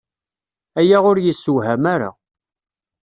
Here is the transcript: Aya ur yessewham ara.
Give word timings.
Aya 0.79 0.97
ur 1.09 1.17
yessewham 1.21 1.83
ara. 1.93 2.09